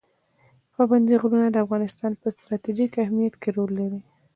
پابندي 0.73 1.15
غرونه 1.21 1.47
د 1.51 1.57
افغانستان 1.65 2.11
په 2.21 2.27
ستراتیژیک 2.35 2.91
اهمیت 3.05 3.35
کې 3.41 3.49
رول 3.57 3.71
لري. 3.79 4.01